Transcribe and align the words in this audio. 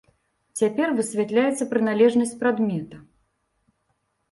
Цяпер 0.61 0.87
высвятляецца 0.99 1.67
прыналежнасць 1.75 2.35
прадмета. 2.41 2.97